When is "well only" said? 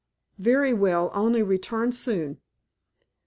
0.73-1.43